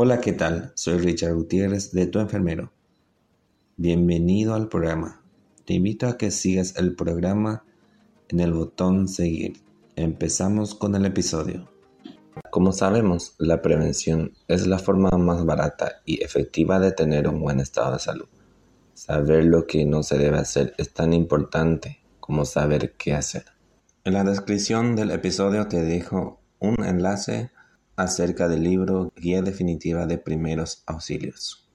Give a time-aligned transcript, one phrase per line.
[0.00, 0.70] Hola, ¿qué tal?
[0.76, 2.70] Soy Richard Gutiérrez de Tu Enfermero.
[3.76, 5.20] Bienvenido al programa.
[5.64, 7.64] Te invito a que sigas el programa
[8.28, 9.60] en el botón seguir.
[9.96, 11.68] Empezamos con el episodio.
[12.52, 17.58] Como sabemos, la prevención es la forma más barata y efectiva de tener un buen
[17.58, 18.28] estado de salud.
[18.94, 23.46] Saber lo que no se debe hacer es tan importante como saber qué hacer.
[24.04, 27.50] En la descripción del episodio te dejo un enlace
[27.98, 31.68] acerca del libro Guía Definitiva de Primeros Auxilios.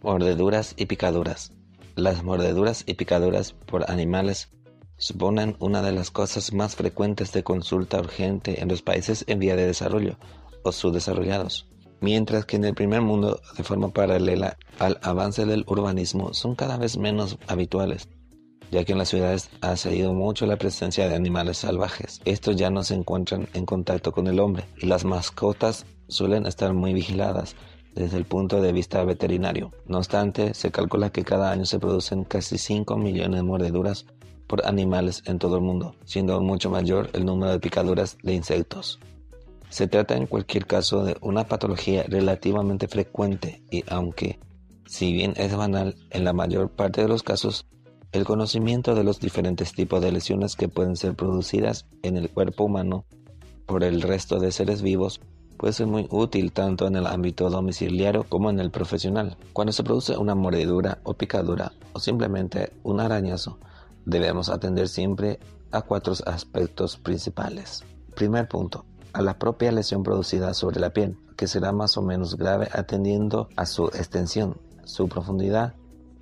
[0.00, 1.52] Mordeduras y picaduras.
[1.96, 4.50] Las mordeduras y picaduras por animales
[4.96, 9.56] suponen una de las cosas más frecuentes de consulta urgente en los países en vía
[9.56, 10.18] de desarrollo
[10.62, 11.68] o subdesarrollados,
[12.00, 16.76] mientras que en el primer mundo, de forma paralela al avance del urbanismo, son cada
[16.76, 18.08] vez menos habituales
[18.72, 22.22] ya que en las ciudades ha cedido mucho la presencia de animales salvajes.
[22.24, 26.72] Estos ya no se encuentran en contacto con el hombre y las mascotas suelen estar
[26.72, 27.54] muy vigiladas
[27.94, 29.72] desde el punto de vista veterinario.
[29.86, 34.06] No obstante, se calcula que cada año se producen casi 5 millones de mordeduras
[34.46, 38.98] por animales en todo el mundo, siendo mucho mayor el número de picaduras de insectos.
[39.68, 44.38] Se trata en cualquier caso de una patología relativamente frecuente y aunque,
[44.86, 47.66] si bien es banal, en la mayor parte de los casos
[48.12, 52.64] el conocimiento de los diferentes tipos de lesiones que pueden ser producidas en el cuerpo
[52.64, 53.06] humano
[53.66, 55.22] por el resto de seres vivos
[55.56, 59.36] puede ser muy útil tanto en el ámbito domiciliario como en el profesional.
[59.52, 63.58] Cuando se produce una mordedura o picadura o simplemente un arañazo,
[64.04, 65.38] debemos atender siempre
[65.70, 67.84] a cuatro aspectos principales.
[68.14, 72.36] Primer punto, a la propia lesión producida sobre la piel, que será más o menos
[72.36, 75.74] grave atendiendo a su extensión, su profundidad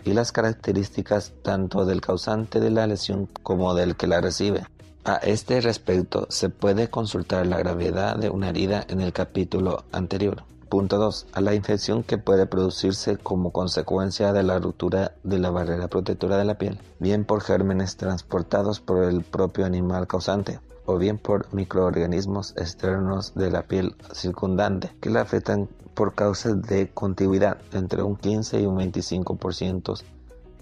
[0.05, 4.65] y las características tanto del causante de la lesión como del que la recibe.
[5.05, 10.45] A este respecto se puede consultar la gravedad de una herida en el capítulo anterior.
[10.69, 11.27] Punto 2.
[11.33, 16.37] A la infección que puede producirse como consecuencia de la ruptura de la barrera protectora
[16.37, 20.60] de la piel, bien por gérmenes transportados por el propio animal causante,
[20.91, 26.91] o bien por microorganismos externos de la piel circundante que la afectan por causa de
[26.93, 27.59] contigüidad.
[27.73, 30.03] Entre un 15 y un 25%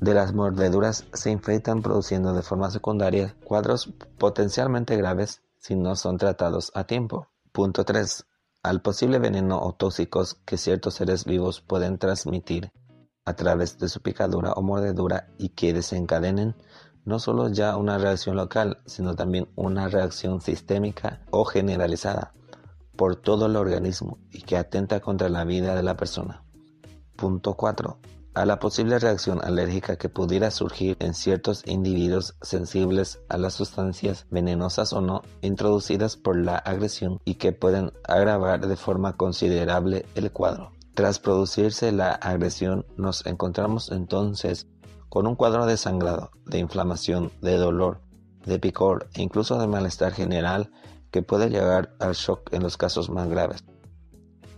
[0.01, 6.19] de las mordeduras se infectan produciendo de forma secundaria cuadros potencialmente graves si no son
[6.19, 7.29] tratados a tiempo.
[7.53, 8.27] Punto 3.
[8.63, 12.71] Al posible veneno o tóxicos que ciertos seres vivos pueden transmitir
[13.25, 16.55] a través de su picadura o mordedura y que desencadenen
[17.09, 22.35] no solo ya una reacción local, sino también una reacción sistémica o generalizada
[22.97, 26.45] por todo el organismo y que atenta contra la vida de la persona.
[27.17, 27.99] Punto 4.
[28.35, 34.27] A la posible reacción alérgica que pudiera surgir en ciertos individuos sensibles a las sustancias
[34.31, 40.31] venenosas o no introducidas por la agresión y que pueden agravar de forma considerable el
[40.31, 40.73] cuadro.
[40.93, 44.67] Tras producirse la agresión nos encontramos entonces
[45.09, 48.01] con un cuadro de sangrado, de inflamación, de dolor,
[48.45, 50.71] de picor e incluso de malestar general
[51.11, 53.65] que puede llegar al shock en los casos más graves.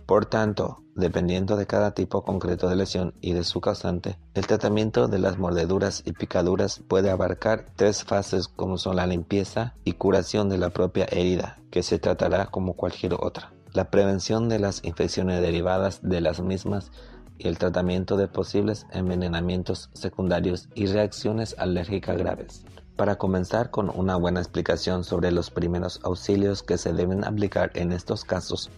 [0.05, 5.07] Por tanto, dependiendo de cada tipo concreto de lesión y de su causante, el tratamiento
[5.07, 10.49] de las mordeduras y picaduras puede abarcar tres fases como son la limpieza y curación
[10.49, 15.41] de la propia herida, que se tratará como cualquier otra, la prevención de las infecciones
[15.41, 16.91] derivadas de las mismas
[17.37, 22.65] y el tratamiento de posibles envenenamientos secundarios y reacciones alérgicas graves.
[22.95, 27.91] Para comenzar con una buena explicación sobre los primeros auxilios que se deben aplicar en
[27.91, 28.69] estos casos,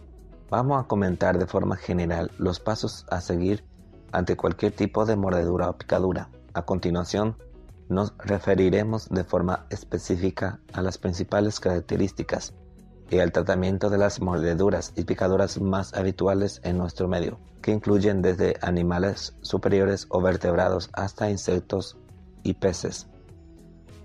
[0.49, 3.65] vamos a comentar de forma general los pasos a seguir
[4.11, 6.29] ante cualquier tipo de mordedura o picadura.
[6.53, 7.35] A continuación,
[7.89, 12.53] nos referiremos de forma específica a las principales características
[13.13, 18.21] y al tratamiento de las mordeduras y picaduras más habituales en nuestro medio, que incluyen
[18.21, 21.97] desde animales superiores o vertebrados hasta insectos
[22.43, 23.07] y peces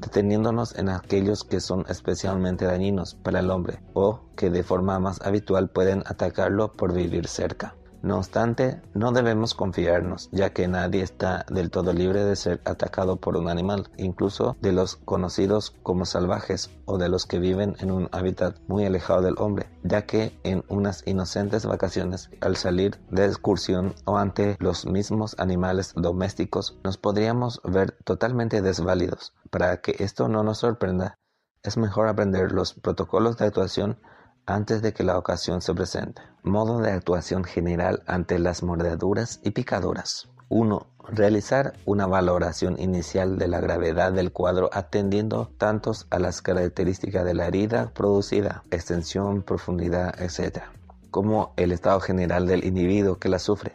[0.01, 5.21] deteniéndonos en aquellos que son especialmente dañinos para el hombre o que de forma más
[5.23, 7.75] habitual pueden atacarlo por vivir cerca.
[8.01, 13.17] No obstante, no debemos confiarnos, ya que nadie está del todo libre de ser atacado
[13.17, 17.91] por un animal, incluso de los conocidos como salvajes o de los que viven en
[17.91, 23.27] un hábitat muy alejado del hombre, ya que en unas inocentes vacaciones, al salir de
[23.27, 29.35] excursión o ante los mismos animales domésticos, nos podríamos ver totalmente desválidos.
[29.51, 31.19] Para que esto no nos sorprenda,
[31.65, 33.99] es mejor aprender los protocolos de actuación
[34.49, 36.23] antes de que la ocasión se presente.
[36.43, 40.29] Modo de actuación general ante las mordeduras y picaduras.
[40.49, 40.87] 1.
[41.11, 47.35] Realizar una valoración inicial de la gravedad del cuadro atendiendo tantos a las características de
[47.35, 50.63] la herida producida, extensión, profundidad, etc.
[51.11, 53.73] como el estado general del individuo que la sufre,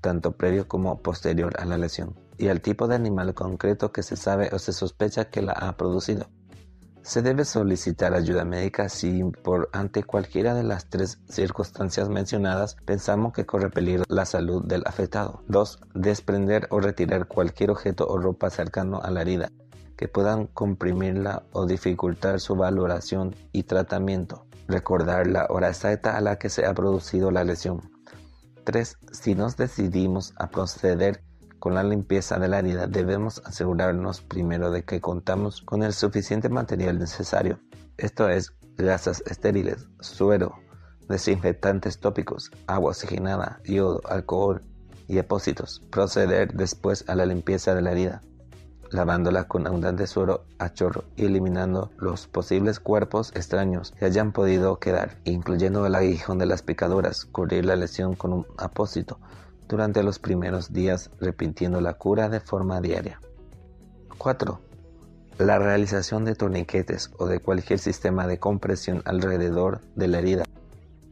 [0.00, 4.14] tanto previo como posterior a la lesión, y al tipo de animal concreto que se
[4.14, 6.28] sabe o se sospecha que la ha producido.
[7.06, 13.32] Se debe solicitar ayuda médica si por ante cualquiera de las tres circunstancias mencionadas pensamos
[13.32, 15.40] que corre peligro la salud del afectado.
[15.46, 15.78] 2.
[15.94, 19.52] Desprender o retirar cualquier objeto o ropa cercano a la herida
[19.96, 24.44] que puedan comprimirla o dificultar su valoración y tratamiento.
[24.66, 27.88] Recordar la hora exacta a la que se ha producido la lesión.
[28.64, 28.98] 3.
[29.12, 31.22] Si nos decidimos a proceder
[31.66, 36.48] con la limpieza de la herida debemos asegurarnos primero de que contamos con el suficiente
[36.48, 37.58] material necesario,
[37.96, 40.54] esto es, gasas estériles, suero,
[41.08, 44.62] desinfectantes tópicos, agua oxigenada, yodo, alcohol
[45.08, 45.82] y apósitos.
[45.90, 48.20] Proceder después a la limpieza de la herida,
[48.92, 54.78] lavándola con abundante suero a chorro y eliminando los posibles cuerpos extraños que hayan podido
[54.78, 59.18] quedar, incluyendo el aguijón de las picaduras, cubrir la lesión con un apósito
[59.68, 63.20] durante los primeros días repitiendo la cura de forma diaria.
[64.18, 64.60] 4.
[65.38, 70.44] La realización de torniquetes o de cualquier sistema de compresión alrededor de la herida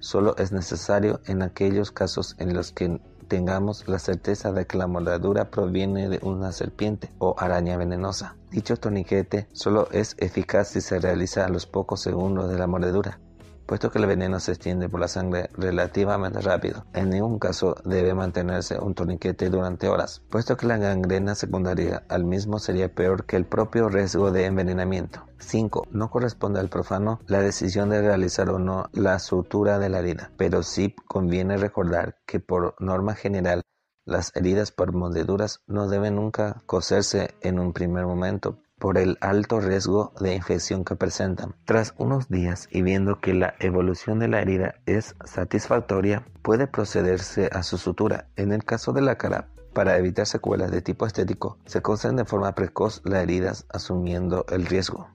[0.01, 4.87] solo es necesario en aquellos casos en los que tengamos la certeza de que la
[4.87, 8.37] mordedura proviene de una serpiente o araña venenosa.
[8.51, 13.19] Dicho torniquete solo es eficaz si se realiza a los pocos segundos de la mordedura
[13.67, 16.85] puesto que el veneno se extiende por la sangre relativamente rápido.
[16.93, 22.25] En ningún caso debe mantenerse un torniquete durante horas, puesto que la gangrena secundaria al
[22.25, 25.25] mismo sería peor que el propio riesgo de envenenamiento.
[25.39, 25.89] 5.
[25.91, 30.33] No corresponde al profano la decisión de realizar o no la sutura de la herida,
[30.37, 33.63] pero sí conviene recordar que por norma general
[34.07, 39.61] las heridas por mordeduras no deben nunca coserse en un primer momento por el alto
[39.61, 41.55] riesgo de infección que presentan.
[41.65, 47.49] Tras unos días y viendo que la evolución de la herida es satisfactoria, puede procederse
[47.51, 48.29] a su sutura.
[48.37, 52.27] En el caso de la cara, para evitar secuelas de tipo estético, se cosen de
[52.27, 55.09] forma precoz las heridas asumiendo el riesgo.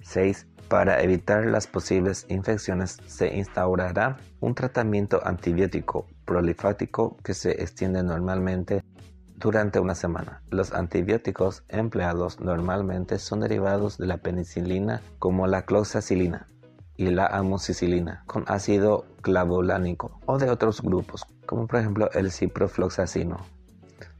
[0.00, 0.46] 6.
[0.70, 8.82] Para evitar las posibles infecciones se instaurará un tratamiento antibiótico prolifático que se extiende normalmente
[9.36, 10.42] durante una semana.
[10.50, 16.48] Los antibióticos empleados normalmente son derivados de la penicilina como la cloxacilina
[16.96, 23.38] y la amoxicilina con ácido clavulánico o de otros grupos como por ejemplo el ciprofloxacino.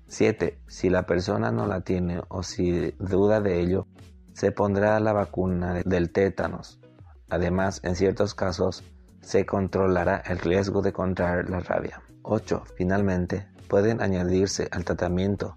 [0.08, 0.60] 7.
[0.68, 3.86] Si la persona no la tiene o si duda de ello,
[4.32, 6.80] se pondrá la vacuna del tétanos.
[7.28, 8.84] Además, en ciertos casos,
[9.26, 12.00] se controlará el riesgo de contraer la rabia.
[12.22, 12.62] 8.
[12.76, 15.56] Finalmente, pueden añadirse al tratamiento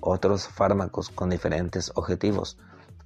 [0.00, 2.58] otros fármacos con diferentes objetivos,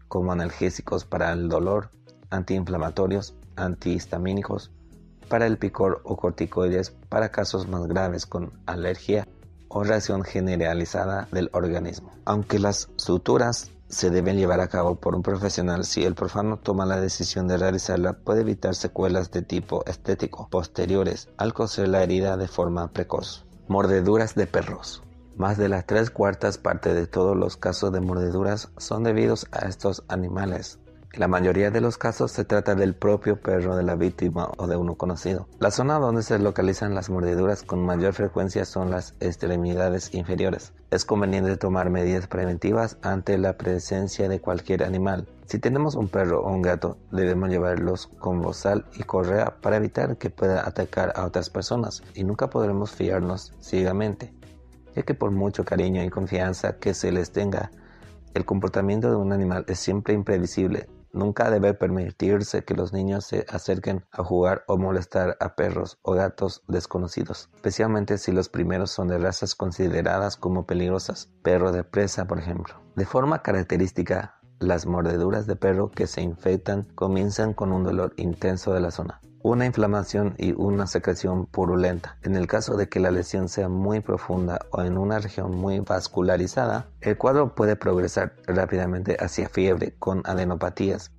[0.08, 1.92] como analgésicos para el dolor,
[2.28, 4.72] antiinflamatorios, antihistamínicos,
[5.28, 9.28] para el picor o corticoides para casos más graves con alergia
[9.68, 12.12] o reacción generalizada del organismo.
[12.24, 16.86] Aunque las suturas se deben llevar a cabo por un profesional, si el profano toma
[16.86, 22.36] la decisión de realizarla, puede evitar secuelas de tipo estético posteriores al coser la herida
[22.36, 23.44] de forma precoz.
[23.68, 25.02] Mordeduras de perros.
[25.36, 29.68] Más de las tres cuartas partes de todos los casos de mordeduras son debidos a
[29.68, 30.78] estos animales.
[31.14, 34.76] La mayoría de los casos se trata del propio perro de la víctima o de
[34.76, 35.48] uno conocido.
[35.58, 40.72] La zona donde se localizan las mordeduras con mayor frecuencia son las extremidades inferiores.
[40.92, 45.26] Es conveniente tomar medidas preventivas ante la presencia de cualquier animal.
[45.46, 50.16] Si tenemos un perro o un gato, debemos llevarlos con bozal y correa para evitar
[50.16, 54.32] que pueda atacar a otras personas y nunca podremos fiarnos ciegamente,
[54.94, 57.72] ya que por mucho cariño y confianza que se les tenga,
[58.32, 63.46] el comportamiento de un animal es siempre imprevisible Nunca debe permitirse que los niños se
[63.48, 69.08] acerquen a jugar o molestar a perros o gatos desconocidos, especialmente si los primeros son
[69.08, 72.74] de razas consideradas como peligrosas, perro de presa por ejemplo.
[72.96, 78.72] De forma característica, las mordeduras de perro que se infectan comienzan con un dolor intenso
[78.72, 82.16] de la zona una inflamación y una secreción purulenta.
[82.22, 85.80] En el caso de que la lesión sea muy profunda o en una región muy
[85.80, 91.10] vascularizada, el cuadro puede progresar rápidamente hacia fiebre con adenopatías,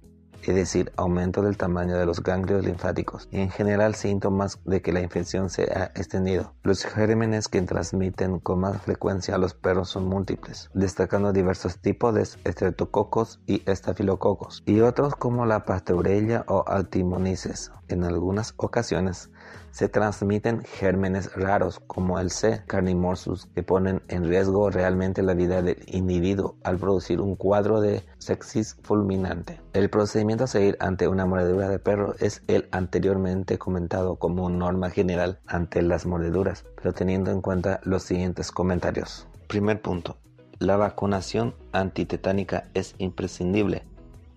[0.43, 4.91] es decir, aumento del tamaño de los ganglios linfáticos y en general síntomas de que
[4.91, 6.53] la infección se ha extendido.
[6.63, 12.13] Los gérmenes que transmiten con más frecuencia a los perros son múltiples, destacando diversos tipos
[12.13, 17.71] de estreptococos y estafilococos y otros como la pasteurella o altimonices.
[17.88, 19.29] En algunas ocasiones
[19.72, 22.62] se transmiten gérmenes raros como el C.
[22.67, 28.03] carnimorsus que ponen en riesgo realmente la vida del individuo al producir un cuadro de
[28.17, 29.60] sexis fulminante.
[29.74, 34.89] El procedimiento a seguir ante una mordedura de perro es el anteriormente comentado como norma
[34.89, 39.27] general ante las mordeduras, pero teniendo en cuenta los siguientes comentarios.
[39.48, 40.17] Primer punto.
[40.60, 43.84] La vacunación antitetánica es imprescindible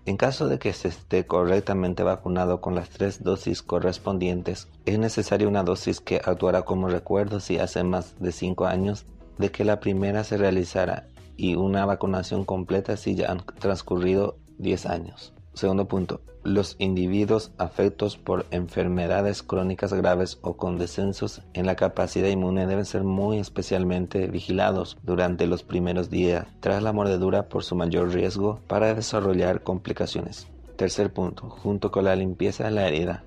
[0.06, 5.48] en caso de que se esté correctamente vacunado con las tres dosis correspondientes, es necesaria
[5.48, 9.06] una dosis que actuará como recuerdo si hace más de cinco años
[9.38, 14.86] de que la primera se realizara y una vacunación completa si ya han transcurrido 10
[14.86, 15.33] años.
[15.54, 16.20] Segundo punto.
[16.42, 22.84] Los individuos afectos por enfermedades crónicas graves o con descensos en la capacidad inmune deben
[22.84, 28.60] ser muy especialmente vigilados durante los primeros días tras la mordedura por su mayor riesgo
[28.66, 30.48] para desarrollar complicaciones.
[30.76, 31.48] Tercer punto.
[31.48, 33.24] Junto con la limpieza de la herida,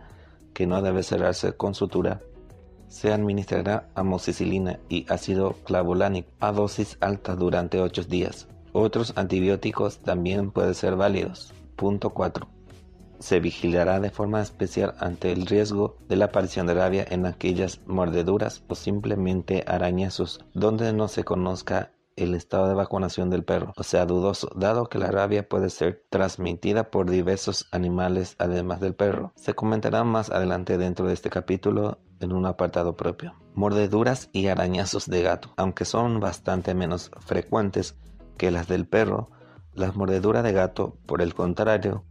[0.54, 2.22] que no debe cerrarse con sutura,
[2.90, 8.48] se administrará amoxicilina y ácido clavulánico a dosis alta durante 8 días.
[8.74, 11.54] Otros antibióticos también pueden ser válidos.
[11.78, 12.48] Punto 4.
[13.20, 17.82] Se vigilará de forma especial ante el riesgo de la aparición de rabia en aquellas
[17.86, 23.84] mordeduras o simplemente arañazos donde no se conozca el estado de vacunación del perro, o
[23.84, 29.34] sea, dudoso, dado que la rabia puede ser transmitida por diversos animales además del perro.
[29.36, 33.36] Se comentará más adelante dentro de este capítulo en un apartado propio.
[33.54, 37.96] Mordeduras y arañazos de gato, aunque son bastante menos frecuentes
[38.36, 39.30] que las del perro,
[39.78, 42.04] las mordeduras de gato, por el contrario,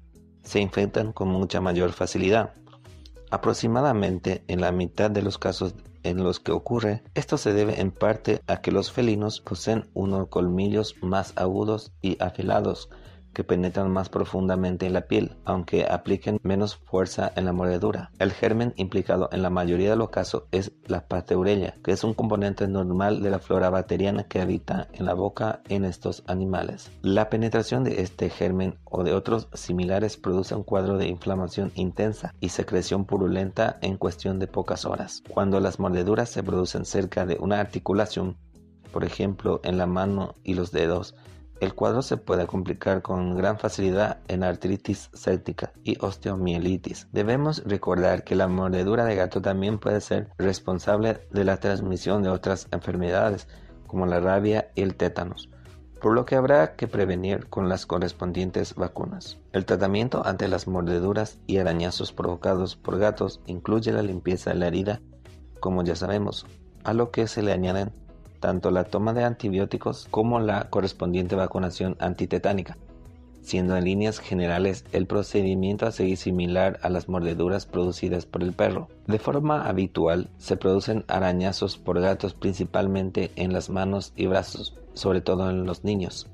[0.44, 2.54] se infectan con mucha mayor facilidad.
[3.30, 7.90] Aproximadamente en la mitad de los casos en los que ocurre, esto se debe en
[7.90, 12.88] parte a que los felinos poseen unos colmillos más agudos y afilados
[13.36, 18.10] que penetran más profundamente en la piel, aunque apliquen menos fuerza en la mordedura.
[18.18, 22.14] El germen implicado en la mayoría de los casos es la pasteurella, que es un
[22.14, 26.90] componente normal de la flora bacteriana que habita en la boca en estos animales.
[27.02, 32.32] La penetración de este germen o de otros similares produce un cuadro de inflamación intensa
[32.40, 35.22] y secreción purulenta en cuestión de pocas horas.
[35.28, 38.38] Cuando las mordeduras se producen cerca de una articulación,
[38.92, 41.14] por ejemplo en la mano y los dedos,
[41.60, 47.08] el cuadro se puede complicar con gran facilidad en artritis séptica y osteomielitis.
[47.12, 52.28] Debemos recordar que la mordedura de gato también puede ser responsable de la transmisión de
[52.28, 53.48] otras enfermedades
[53.86, 55.48] como la rabia y el tétanos,
[56.00, 59.38] por lo que habrá que prevenir con las correspondientes vacunas.
[59.52, 64.66] El tratamiento ante las mordeduras y arañazos provocados por gatos incluye la limpieza de la
[64.66, 65.00] herida,
[65.60, 66.46] como ya sabemos,
[66.84, 67.92] a lo que se le añaden
[68.40, 72.76] tanto la toma de antibióticos como la correspondiente vacunación antitetánica,
[73.42, 78.52] siendo en líneas generales el procedimiento a seguir similar a las mordeduras producidas por el
[78.52, 78.88] perro.
[79.06, 85.20] De forma habitual se producen arañazos por gatos principalmente en las manos y brazos, sobre
[85.20, 86.28] todo en los niños,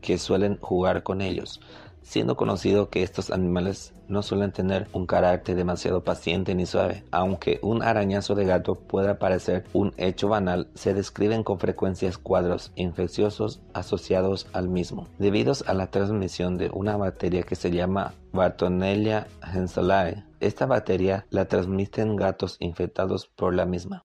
[0.00, 1.60] que suelen jugar con ellos,
[2.06, 7.02] siendo conocido que estos animales no suelen tener un carácter demasiado paciente ni suave.
[7.10, 12.70] Aunque un arañazo de gato pueda parecer un hecho banal, se describen con frecuencia cuadros
[12.76, 19.26] infecciosos asociados al mismo, debido a la transmisión de una bacteria que se llama Bartonella
[19.52, 20.24] henselae.
[20.38, 24.04] Esta bacteria la transmiten gatos infectados por la misma,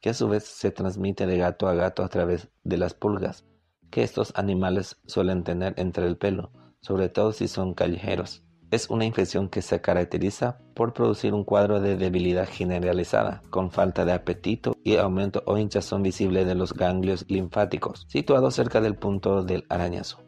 [0.00, 3.44] que a su vez se transmite de gato a gato a través de las pulgas
[3.90, 6.50] que estos animales suelen tener entre el pelo
[6.84, 8.42] sobre todo si son callejeros.
[8.70, 14.04] Es una infección que se caracteriza por producir un cuadro de debilidad generalizada, con falta
[14.04, 19.42] de apetito y aumento o hinchazón visible de los ganglios linfáticos, situados cerca del punto
[19.42, 20.18] del arañazo,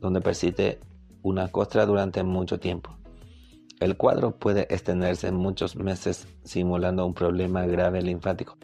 [0.00, 0.80] donde persiste
[1.22, 2.98] una costra durante mucho tiempo.
[3.80, 8.58] El cuadro puede extenderse muchos meses simulando un problema grave linfático,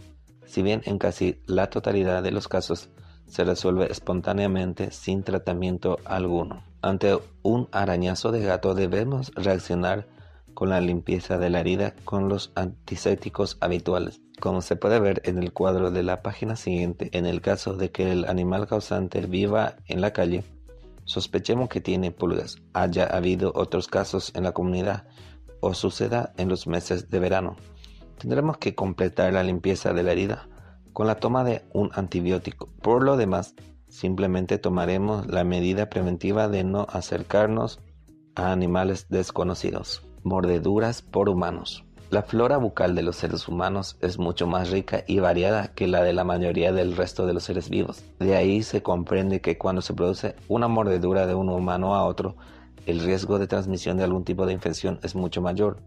[0.44, 2.90] si bien en casi la totalidad de los casos
[3.26, 6.67] se resuelve espontáneamente sin tratamiento alguno.
[6.80, 10.06] Ante un arañazo de gato debemos reaccionar
[10.54, 14.20] con la limpieza de la herida con los antisépticos habituales.
[14.40, 17.90] Como se puede ver en el cuadro de la página siguiente, en el caso de
[17.90, 20.44] que el animal causante viva en la calle,
[21.04, 25.06] sospechemos que tiene pulgas, haya habido otros casos en la comunidad
[25.60, 27.56] o suceda en los meses de verano.
[28.18, 30.48] Tendremos que completar la limpieza de la herida
[30.92, 32.68] con la toma de un antibiótico.
[32.82, 33.54] Por lo demás,
[33.88, 37.80] simplemente tomaremos la medida preventiva de no acercarnos
[38.34, 40.02] a animales desconocidos.
[40.22, 41.84] Mordeduras por humanos.
[42.10, 46.02] La flora bucal de los seres humanos es mucho más rica y variada que la
[46.02, 48.02] de la mayoría del resto de los seres vivos.
[48.18, 52.36] De ahí se comprende que cuando se produce una mordedura de un humano a otro,
[52.86, 55.82] el riesgo de transmisión de algún tipo de infección es mucho mayor.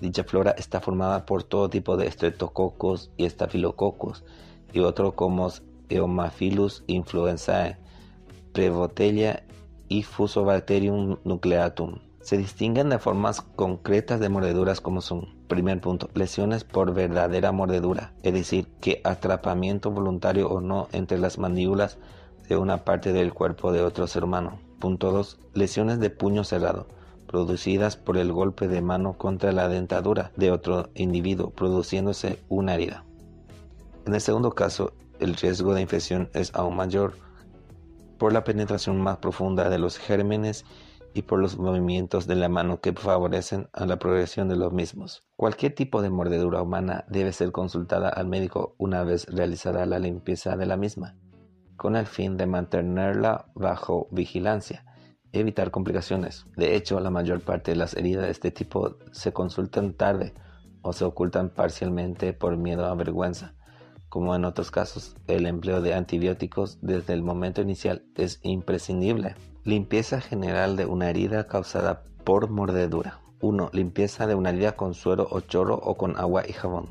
[0.00, 4.24] Dicha flora está formada por todo tipo de estreptococos y estafilococos
[4.72, 5.50] y otros como
[5.90, 7.76] Eomaphilus influenzae,
[8.52, 9.42] Prevotella
[9.88, 11.98] y Fusobacterium nucleatum.
[12.22, 18.12] Se distinguen de formas concretas de mordeduras como son, primer punto, lesiones por verdadera mordedura,
[18.22, 21.98] es decir, que atrapamiento voluntario o no entre las mandíbulas
[22.48, 24.58] de una parte del cuerpo de otro ser humano.
[24.78, 25.38] Punto 2.
[25.54, 26.86] Lesiones de puño cerrado
[27.30, 33.04] producidas por el golpe de mano contra la dentadura de otro individuo, produciéndose una herida.
[34.04, 37.14] En el segundo caso, el riesgo de infección es aún mayor
[38.18, 40.64] por la penetración más profunda de los gérmenes
[41.14, 45.22] y por los movimientos de la mano que favorecen a la progresión de los mismos.
[45.36, 50.56] Cualquier tipo de mordedura humana debe ser consultada al médico una vez realizada la limpieza
[50.56, 51.16] de la misma,
[51.76, 54.84] con el fin de mantenerla bajo vigilancia
[55.32, 56.46] evitar complicaciones.
[56.56, 60.34] De hecho, la mayor parte de las heridas de este tipo se consultan tarde
[60.82, 63.54] o se ocultan parcialmente por miedo a vergüenza.
[64.10, 69.36] Como en otros casos, el empleo de antibióticos desde el momento inicial es imprescindible.
[69.62, 73.20] Limpieza general de una herida causada por mordedura.
[73.40, 73.70] 1.
[73.72, 76.90] Limpieza de una herida con suero o chorro o con agua y jabón.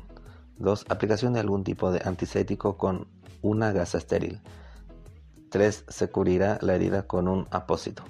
[0.56, 0.86] 2.
[0.88, 3.06] Aplicación de algún tipo de antiséptico con
[3.42, 4.40] una gasa estéril.
[5.50, 5.84] 3.
[5.88, 8.02] Se cubrirá la herida con un apósito.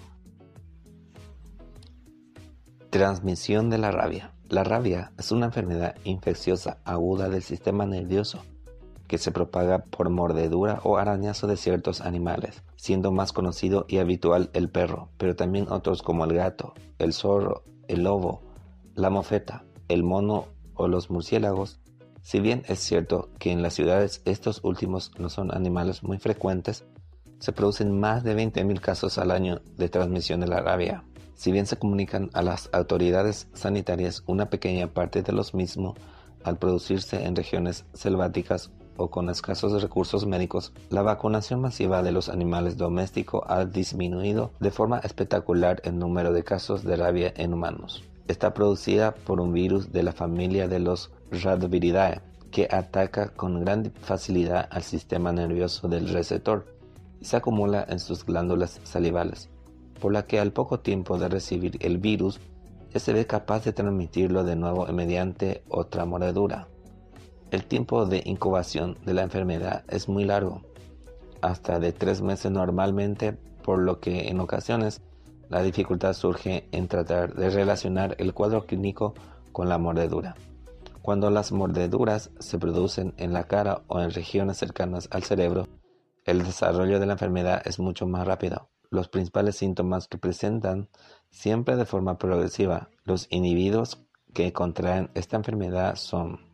[2.90, 4.30] Transmisión de la rabia.
[4.48, 8.44] La rabia es una enfermedad infecciosa aguda del sistema nervioso
[9.10, 14.50] que se propaga por mordedura o arañazo de ciertos animales, siendo más conocido y habitual
[14.52, 18.40] el perro, pero también otros como el gato, el zorro, el lobo,
[18.94, 21.80] la mofeta, el mono o los murciélagos.
[22.22, 26.84] Si bien es cierto que en las ciudades estos últimos no son animales muy frecuentes,
[27.40, 31.02] se producen más de 20.000 casos al año de transmisión de la rabia.
[31.34, 35.98] Si bien se comunican a las autoridades sanitarias, una pequeña parte de los mismos,
[36.44, 42.28] al producirse en regiones selváticas o con escasos recursos médicos, la vacunación masiva de los
[42.28, 48.04] animales domésticos ha disminuido de forma espectacular el número de casos de rabia en humanos.
[48.28, 53.92] Está producida por un virus de la familia de los Radoviridae, que ataca con gran
[54.02, 56.66] facilidad al sistema nervioso del receptor
[57.20, 59.48] y se acumula en sus glándulas salivales
[60.00, 62.40] por la que al poco tiempo de recibir el virus
[62.92, 66.66] ya se ve capaz de transmitirlo de nuevo mediante otra mordedura.
[67.50, 70.62] El tiempo de incubación de la enfermedad es muy largo,
[71.40, 73.32] hasta de tres meses normalmente,
[73.64, 75.02] por lo que en ocasiones
[75.48, 79.14] la dificultad surge en tratar de relacionar el cuadro clínico
[79.50, 80.36] con la mordedura.
[81.02, 85.66] Cuando las mordeduras se producen en la cara o en regiones cercanas al cerebro,
[86.24, 88.68] el desarrollo de la enfermedad es mucho más rápido.
[88.90, 90.88] Los principales síntomas que presentan
[91.30, 96.49] siempre de forma progresiva los individuos que contraen esta enfermedad son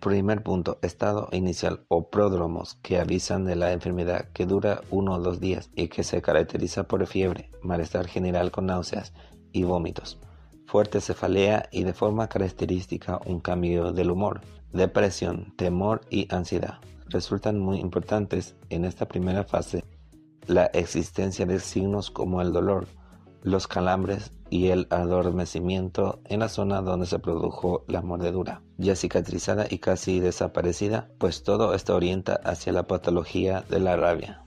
[0.00, 5.20] Primer punto, estado inicial o pródromos que avisan de la enfermedad que dura uno o
[5.20, 9.12] dos días y que se caracteriza por fiebre, malestar general con náuseas
[9.52, 10.18] y vómitos,
[10.64, 14.40] fuerte cefalea y de forma característica un cambio del humor,
[14.72, 16.78] depresión, temor y ansiedad.
[17.08, 19.84] Resultan muy importantes en esta primera fase
[20.46, 22.86] la existencia de signos como el dolor,
[23.42, 29.66] los calambres y el adormecimiento en la zona donde se produjo la mordedura, ya cicatrizada
[29.70, 34.44] y casi desaparecida, pues todo esto orienta hacia la patología de la rabia.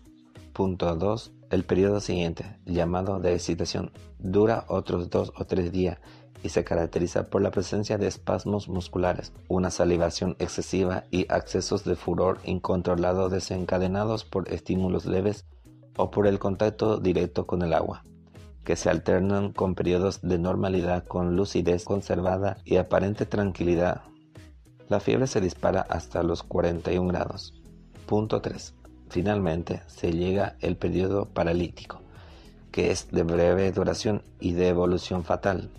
[0.51, 1.31] Punto 2.
[1.49, 5.99] El periodo siguiente, llamado de excitación, dura otros dos o tres días
[6.43, 11.95] y se caracteriza por la presencia de espasmos musculares, una salivación excesiva y accesos de
[11.95, 15.45] furor incontrolado desencadenados por estímulos leves
[15.95, 18.03] o por el contacto directo con el agua,
[18.63, 24.01] que se alternan con periodos de normalidad con lucidez conservada y aparente tranquilidad.
[24.89, 27.53] La fiebre se dispara hasta los 41 grados.
[28.05, 28.73] Punto 3.
[29.09, 32.01] Finalmente se llega el periodo paralítico,
[32.71, 35.69] que es de breve duración y de evolución fatal.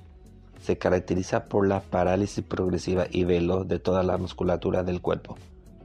[0.60, 5.36] Se caracteriza por la parálisis progresiva y veloz de toda la musculatura del cuerpo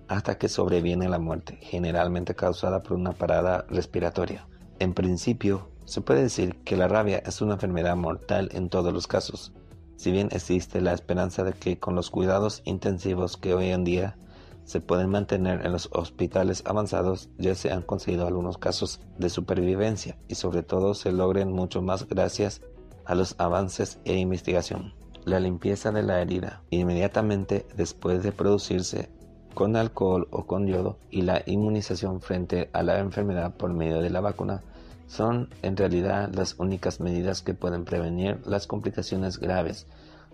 [0.10, 4.48] hasta que sobreviene la muerte, generalmente causada por una parada respiratoria.
[4.80, 9.08] En principio, se puede decir que la rabia es una enfermedad mortal en todos los
[9.08, 9.54] casos,
[9.96, 14.18] si bien existe la esperanza de que con los cuidados intensivos que hoy en día
[14.64, 20.16] se pueden mantener en los hospitales avanzados, ya se han conseguido algunos casos de supervivencia
[20.28, 22.62] y sobre todo se logren mucho más gracias
[23.04, 24.94] a los avances e investigación.
[25.26, 29.10] La limpieza de la herida inmediatamente después de producirse
[29.56, 34.12] con alcohol o con yodo y la inmunización frente a la enfermedad por medio de
[34.12, 34.64] la vacuna
[35.10, 39.88] son en realidad las únicas medidas que pueden prevenir las complicaciones graves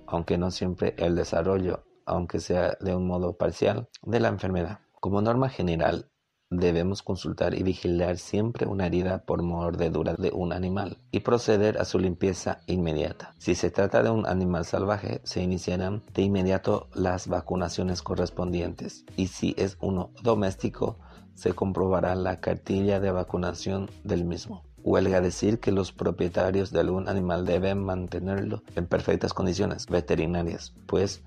[0.07, 4.81] aunque no siempre el desarrollo, aunque sea de un modo parcial, de la enfermedad.
[4.99, 6.11] Como norma general,
[6.51, 11.85] Debemos consultar y vigilar siempre una herida por mordedura de un animal y proceder a
[11.85, 13.33] su limpieza inmediata.
[13.39, 19.27] Si se trata de un animal salvaje, se iniciarán de inmediato las vacunaciones correspondientes y
[19.27, 20.99] si es uno doméstico,
[21.35, 24.63] se comprobará la cartilla de vacunación del mismo.
[24.83, 31.23] Huelga decir que los propietarios de algún animal deben mantenerlo en perfectas condiciones veterinarias, pues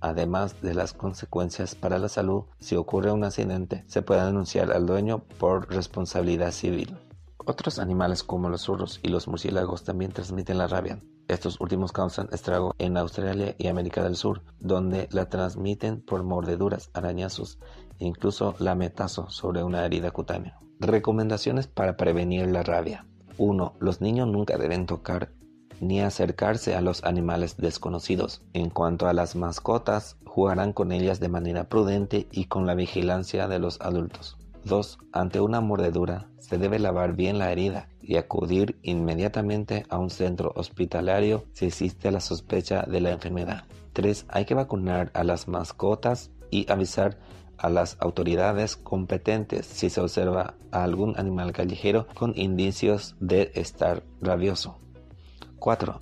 [0.00, 4.86] Además de las consecuencias para la salud, si ocurre un accidente, se puede denunciar al
[4.86, 6.96] dueño por responsabilidad civil.
[7.38, 11.00] Otros animales como los zorros y los murciélagos también transmiten la rabia.
[11.26, 16.90] Estos últimos causan estrago en Australia y América del Sur, donde la transmiten por mordeduras,
[16.94, 17.58] arañazos
[17.98, 20.58] e incluso lametazo sobre una herida cutánea.
[20.80, 23.06] Recomendaciones para prevenir la rabia.
[23.38, 23.74] 1.
[23.78, 25.30] Los niños nunca deben tocar
[25.80, 28.42] ni acercarse a los animales desconocidos.
[28.52, 33.48] En cuanto a las mascotas, jugarán con ellas de manera prudente y con la vigilancia
[33.48, 34.36] de los adultos.
[34.64, 34.98] 2.
[35.12, 40.52] Ante una mordedura, se debe lavar bien la herida y acudir inmediatamente a un centro
[40.56, 43.64] hospitalario si existe la sospecha de la enfermedad.
[43.92, 44.26] 3.
[44.28, 47.18] Hay que vacunar a las mascotas y avisar
[47.58, 54.02] a las autoridades competentes si se observa a algún animal callejero con indicios de estar
[54.20, 54.78] rabioso.
[55.58, 56.00] 4.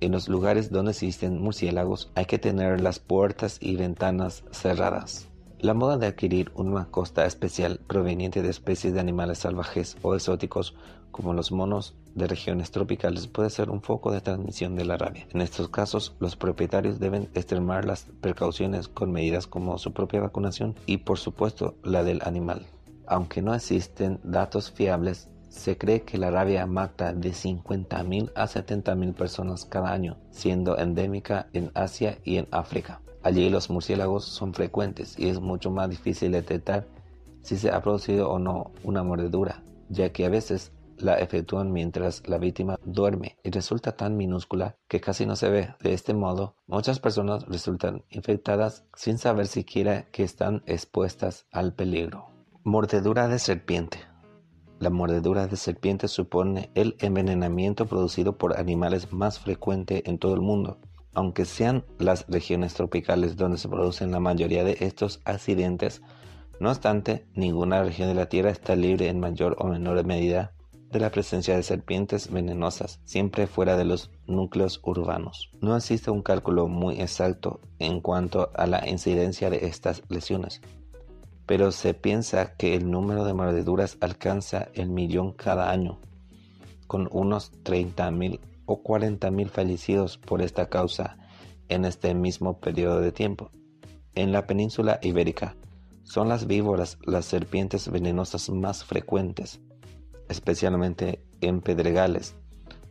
[0.00, 5.28] En los lugares donde existen murciélagos hay que tener las puertas y ventanas cerradas.
[5.60, 10.74] La moda de adquirir una costa especial proveniente de especies de animales salvajes o exóticos
[11.10, 15.26] como los monos de regiones tropicales puede ser un foco de transmisión de la rabia.
[15.32, 20.74] En estos casos, los propietarios deben extremar las precauciones con medidas como su propia vacunación
[20.86, 22.66] y por supuesto la del animal.
[23.06, 29.14] Aunque no existen datos fiables se cree que la rabia mata de 50.000 a 70.000
[29.14, 33.00] personas cada año, siendo endémica en Asia y en África.
[33.24, 36.86] Allí los murciélagos son frecuentes y es mucho más difícil detectar
[37.40, 42.22] si se ha producido o no una mordedura, ya que a veces la efectúan mientras
[42.28, 45.74] la víctima duerme y resulta tan minúscula que casi no se ve.
[45.82, 52.26] De este modo, muchas personas resultan infectadas sin saber siquiera que están expuestas al peligro.
[52.62, 54.00] Mordedura de serpiente.
[54.80, 60.42] La mordedura de serpiente supone el envenenamiento producido por animales más frecuente en todo el
[60.42, 60.78] mundo.
[61.14, 66.02] Aunque sean las regiones tropicales donde se producen la mayoría de estos accidentes,
[66.60, 70.52] no obstante, ninguna región de la Tierra está libre en mayor o menor medida
[70.90, 75.50] de la presencia de serpientes venenosas, siempre fuera de los núcleos urbanos.
[75.60, 80.60] No existe un cálculo muy exacto en cuanto a la incidencia de estas lesiones,
[81.46, 85.98] pero se piensa que el número de mordeduras alcanza el millón cada año,
[86.86, 91.16] con unos 30.000 o 40.000 fallecidos por esta causa
[91.68, 93.50] en este mismo periodo de tiempo.
[94.14, 95.56] En la península ibérica
[96.02, 99.60] son las víboras las serpientes venenosas más frecuentes,
[100.28, 102.36] especialmente en pedregales,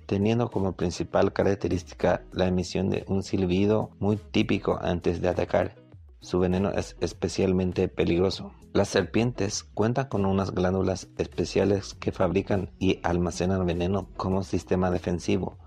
[0.05, 5.83] teniendo como principal característica la emisión de un silbido muy típico antes de atacar
[6.23, 8.53] su veneno es especialmente peligroso.
[8.71, 15.57] Las serpientes cuentan con unas glándulas especiales que fabrican y almacenan veneno como sistema defensivo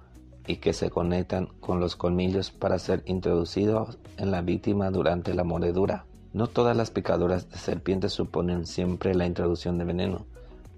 [0.47, 5.45] y que se conectan con los colmillos para ser introducidos en la víctima durante la
[5.45, 6.07] mordedura.
[6.33, 10.27] No todas las picaduras de serpientes suponen siempre la introducción de veneno.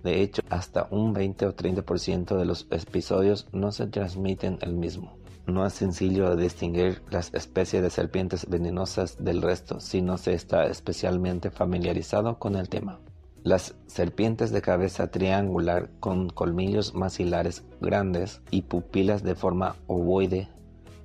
[0.02, 5.16] De hecho, hasta un 20 o 30% de los episodios no se transmiten el mismo.
[5.46, 10.66] No es sencillo distinguir las especies de serpientes venenosas del resto si no se está
[10.66, 13.00] especialmente familiarizado con el tema.
[13.44, 20.48] Las serpientes de cabeza triangular con colmillos maxilares grandes y pupilas de forma ovoide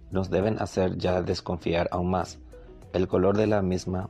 [0.10, 2.40] nos deben hacer ya desconfiar aún más.
[2.92, 4.10] El color de la misma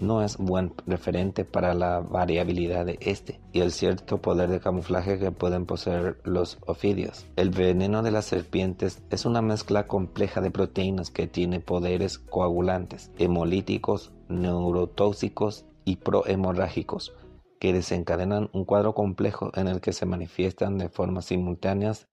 [0.00, 5.18] no es buen referente para la variabilidad de este y el cierto poder de camuflaje
[5.18, 7.26] que pueden poseer los ofidios.
[7.36, 13.10] El veneno de las serpientes es una mezcla compleja de proteínas que tiene poderes coagulantes,
[13.18, 17.12] hemolíticos, neurotóxicos y prohemorrágicos
[17.58, 22.08] que desencadenan un cuadro complejo en el que se manifiestan de formas simultáneas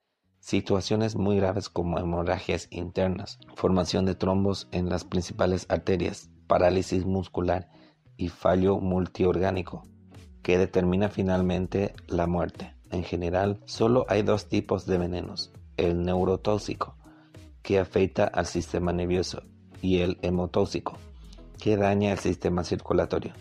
[0.46, 7.72] situaciones muy graves como hemorragias internas, formación de trombos en las principales arterias, parálisis muscular
[8.16, 9.88] y fallo multiorgánico,
[10.44, 12.76] que determina finalmente la muerte.
[12.92, 16.96] En general, solo hay dos tipos de venenos, el neurotóxico,
[17.64, 19.42] que afecta al sistema nervioso,
[19.82, 21.00] y el hemotóxico,
[21.60, 23.34] que daña el sistema circulatorio.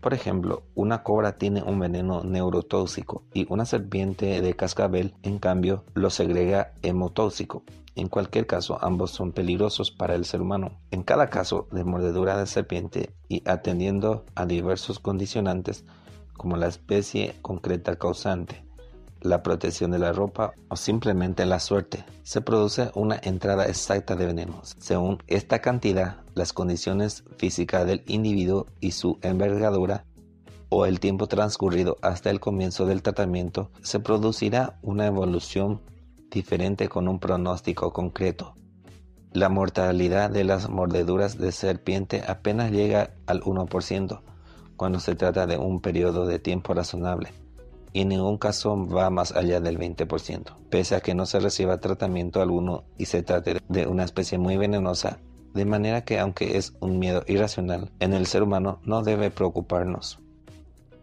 [0.00, 5.84] Por ejemplo, una cobra tiene un veneno neurotóxico y una serpiente de cascabel, en cambio,
[5.94, 7.64] lo segrega hemotóxico.
[7.96, 10.78] En cualquier caso, ambos son peligrosos para el ser humano.
[10.92, 15.84] En cada caso de mordedura de serpiente y atendiendo a diversos condicionantes,
[16.36, 18.67] como la especie concreta causante,
[19.20, 24.26] la protección de la ropa o simplemente la suerte, se produce una entrada exacta de
[24.26, 24.76] venenos.
[24.78, 30.04] Según esta cantidad, las condiciones físicas del individuo y su envergadura
[30.68, 35.80] o el tiempo transcurrido hasta el comienzo del tratamiento, se producirá una evolución
[36.30, 38.54] diferente con un pronóstico concreto.
[39.32, 44.20] La mortalidad de las mordeduras de serpiente apenas llega al 1%
[44.76, 47.30] cuando se trata de un periodo de tiempo razonable
[47.92, 51.80] y en ningún caso va más allá del 20%, pese a que no se reciba
[51.80, 55.20] tratamiento alguno y se trate de una especie muy venenosa,
[55.54, 60.20] de manera que aunque es un miedo irracional en el ser humano no debe preocuparnos.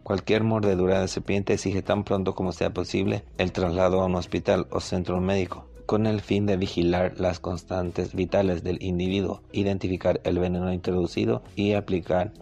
[0.02, 4.68] Cualquier mordedura de serpiente exige tan pronto como sea posible el traslado a un hospital
[4.70, 10.38] o centro médico, con el fin de vigilar las constantes vitales del individuo, identificar el
[10.38, 12.32] veneno introducido y aplicar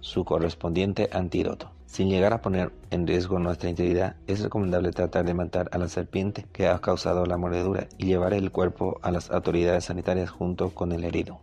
[0.00, 1.73] su correspondiente antídoto.
[1.94, 5.88] Sin llegar a poner en riesgo nuestra integridad, es recomendable tratar de matar a la
[5.88, 10.70] serpiente que ha causado la mordedura y llevar el cuerpo a las autoridades sanitarias junto
[10.70, 11.38] con el herido.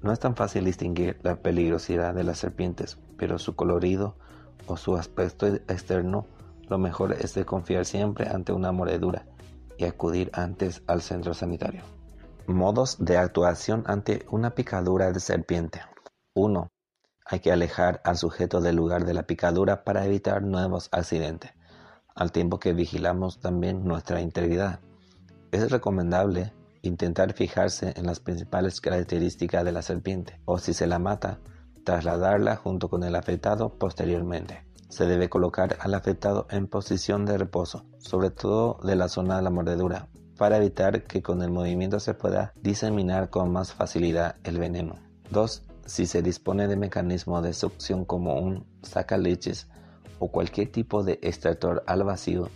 [0.00, 4.14] No es tan fácil distinguir la peligrosidad de las serpientes, pero su colorido
[4.68, 6.24] o su aspecto externo,
[6.68, 9.26] lo mejor es de confiar siempre ante una mordedura
[9.76, 11.82] y acudir antes al centro sanitario.
[12.46, 15.80] Modos de actuación ante una picadura de serpiente.
[16.34, 16.68] 1.
[17.32, 21.52] Hay que alejar al sujeto del lugar de la picadura para evitar nuevos accidentes,
[22.16, 24.80] al tiempo que vigilamos también nuestra integridad.
[25.52, 30.98] Es recomendable intentar fijarse en las principales características de la serpiente, o si se la
[30.98, 31.38] mata,
[31.84, 34.66] trasladarla junto con el afectado posteriormente.
[34.88, 39.42] Se debe colocar al afectado en posición de reposo, sobre todo de la zona de
[39.42, 44.58] la mordedura, para evitar que con el movimiento se pueda diseminar con más facilidad el
[44.58, 44.96] veneno.
[45.30, 45.69] 2.
[45.90, 49.66] Si se dispone de mecanismo de succión como un sacaleches
[50.20, 52.48] o cualquier tipo de extractor al vacío,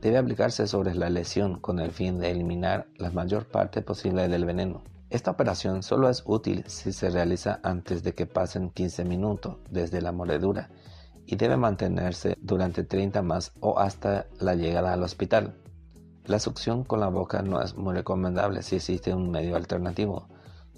[0.00, 4.44] debe aplicarse sobre la lesión con el fin de eliminar la mayor parte posible del
[4.44, 4.82] veneno.
[5.08, 10.02] Esta operación solo es útil si se realiza antes de que pasen 15 minutos desde
[10.02, 10.68] la mordedura
[11.26, 15.54] y debe mantenerse durante 30 más o hasta la llegada al hospital.
[16.24, 20.26] La succión con la boca no es muy recomendable si existe un medio alternativo,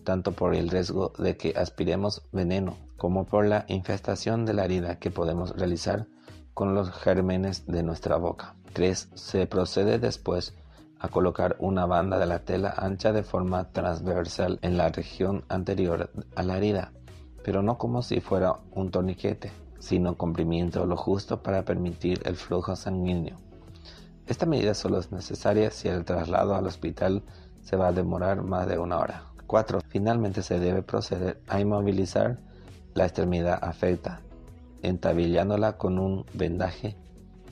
[0.02, 4.98] tanto por el riesgo de que aspiremos veneno como por la infestación de la herida
[4.98, 6.06] que podemos realizar
[6.54, 8.54] con los gérmenes de nuestra boca.
[8.74, 9.10] 3.
[9.14, 10.54] Se procede después
[10.98, 16.10] a colocar una banda de la tela ancha de forma transversal en la región anterior
[16.36, 16.92] a la herida,
[17.42, 22.76] pero no como si fuera un torniquete, sino comprimiendo lo justo para permitir el flujo
[22.76, 23.36] sanguíneo.
[24.28, 27.24] Esta medida solo es necesaria si el traslado al hospital
[27.62, 29.31] se va a demorar más de una hora.
[29.46, 29.80] 4.
[29.88, 32.38] Finalmente se debe proceder a inmovilizar
[32.94, 34.20] la extremidad afecta,
[34.82, 36.96] entabillándola con un vendaje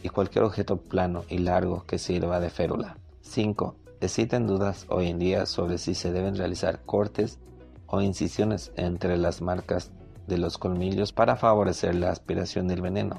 [0.03, 2.98] y cualquier objeto plano y largo que sirva de férula.
[3.22, 3.76] 5.
[4.00, 7.38] Existen dudas hoy en día sobre si se deben realizar cortes
[7.87, 9.90] o incisiones entre las marcas
[10.26, 13.18] de los colmillos para favorecer la aspiración del veneno.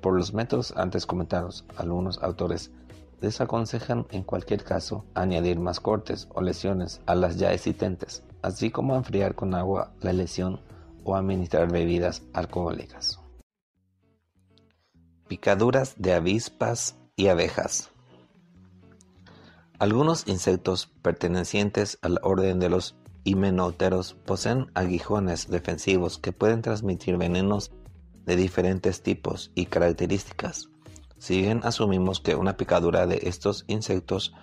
[0.00, 2.70] Por los métodos antes comentados, algunos autores
[3.24, 8.94] desaconsejan en cualquier caso añadir más cortes o lesiones a las ya existentes, así como
[8.94, 10.60] enfriar con agua la lesión
[11.02, 13.18] o administrar bebidas alcohólicas.
[15.26, 17.90] Picaduras de avispas y abejas.
[19.78, 27.72] Algunos insectos pertenecientes al orden de los himenópteros poseen aguijones defensivos que pueden transmitir venenos
[28.24, 30.68] de diferentes tipos y características.
[31.24, 34.34] Si bien asumimos que una picadura de estos insectos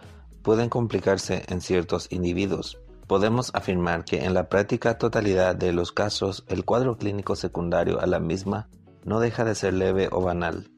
[0.42, 6.44] pueden complicarse en ciertos individuos, podemos afirmar que en la práctica totalidad de los casos
[6.48, 8.68] el cuadro clínico secundario a la misma
[9.04, 10.72] no deja de ser leve o banal.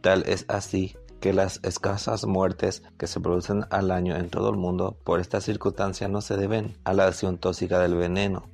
[0.00, 4.56] Tal es así que las escasas muertes que se producen al año en todo el
[4.56, 8.44] mundo por esta circunstancia no se deben a la acción tóxica del veneno,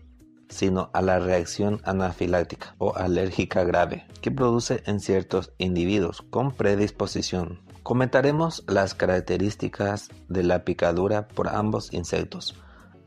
[0.48, 7.60] sino a la reacción anafiláctica o alérgica grave que produce en ciertos individuos con predisposición.
[7.82, 12.54] Comentaremos las características de la picadura por ambos insectos,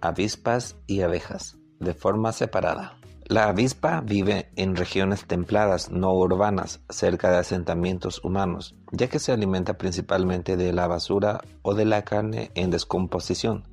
[0.02, 2.98] avispas y abejas, de forma separada.
[3.26, 9.32] La avispa vive en regiones templadas no urbanas, cerca de asentamientos humanos, ya que se
[9.32, 13.64] alimenta principalmente de la basura o de la carne en descomposición.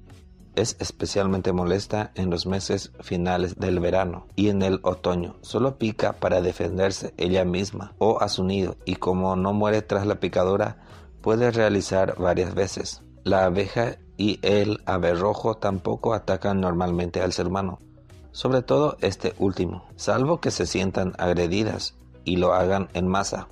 [0.58, 5.36] Es especialmente molesta en los meses finales del verano y en el otoño.
[5.40, 10.04] Solo pica para defenderse ella misma o a su nido y como no muere tras
[10.04, 10.78] la picadura,
[11.20, 13.02] puede realizar varias veces.
[13.22, 17.78] La abeja y el aberrojo tampoco atacan normalmente al ser humano,
[18.32, 21.94] sobre todo este último, salvo que se sientan agredidas
[22.24, 23.46] y lo hagan en masa.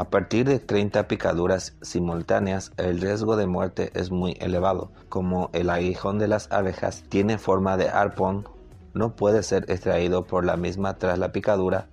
[0.00, 4.90] A partir de 30 picaduras simultáneas, el riesgo de muerte es muy elevado.
[5.10, 8.48] Como el aguijón de las abejas tiene forma de arpón,
[8.94, 11.88] no puede ser extraído por la misma tras la picadura,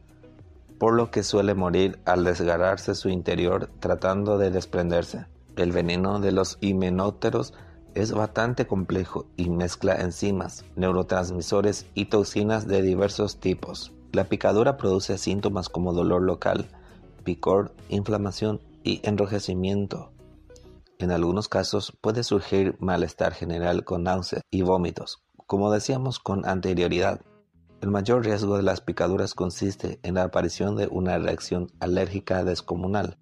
[0.80, 5.26] por lo que suele morir al desgarrarse su interior tratando de desprenderse.
[5.58, 7.54] El veneno de los himenópteros
[7.94, 13.92] es bastante complejo y mezcla enzimas, neurotransmisores y toxinas de diversos tipos.
[14.14, 16.70] La picadura produce síntomas como dolor local,
[17.28, 20.14] picor, inflamación y enrojecimiento.
[20.98, 27.20] En algunos casos puede surgir malestar general con náuseas y vómitos, como decíamos con anterioridad.
[27.82, 33.18] El mayor riesgo de las picaduras consiste en la aparición de una reacción alérgica descomunal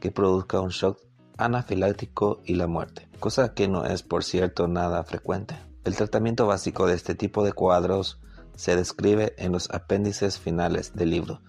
[0.00, 1.00] que produzca un shock
[1.38, 5.56] anafiláctico y la muerte, cosa que no es por cierto nada frecuente.
[5.84, 8.20] El tratamiento básico de este tipo de cuadros
[8.54, 11.40] se describe en los apéndices finales del libro,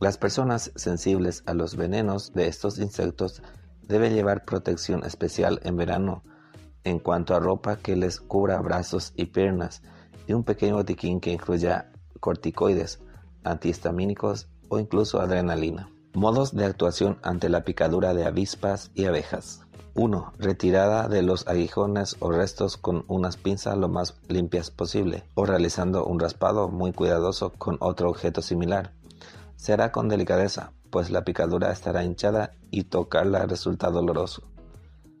[0.00, 3.42] las personas sensibles a los venenos de estos insectos
[3.82, 6.22] deben llevar protección especial en verano
[6.84, 9.82] en cuanto a ropa que les cubra brazos y piernas
[10.28, 13.00] y un pequeño botiquín que incluya corticoides,
[13.42, 15.90] antihistamínicos o incluso adrenalina.
[16.14, 19.66] Modos de actuación ante la picadura de avispas y abejas.
[19.94, 20.34] 1.
[20.38, 26.04] Retirada de los aguijones o restos con unas pinzas lo más limpias posible o realizando
[26.04, 28.92] un raspado muy cuidadoso con otro objeto similar.
[29.56, 34.42] Será con delicadeza, pues la picadura estará hinchada y tocarla resulta doloroso.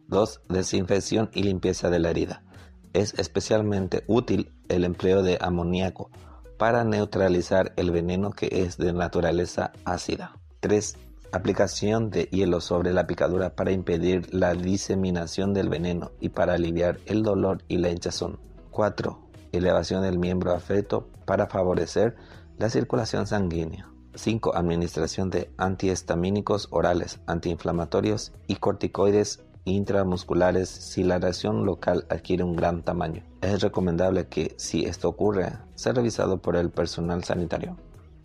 [0.08, 0.42] 2.
[0.48, 2.44] Desinfección y limpieza de la herida.
[2.92, 6.10] Es especialmente útil el empleo de amoníaco
[6.58, 10.38] para neutralizar el veneno que es de naturaleza ácida.
[10.60, 10.96] 3.
[11.32, 16.98] Aplicación de hielo sobre la picadura para impedir la diseminación del veneno y para aliviar
[17.06, 18.38] el dolor y la hinchazón.
[18.70, 19.18] 4.
[19.52, 22.16] Elevación del miembro afecto para favorecer
[22.58, 23.90] la circulación sanguínea.
[24.16, 24.56] 5.
[24.56, 32.82] Administración de antihistamínicos orales, antiinflamatorios y corticoides intramusculares si la reacción local adquiere un gran
[32.82, 33.22] tamaño.
[33.42, 37.76] Es recomendable que, si esto ocurre, sea revisado por el personal sanitario.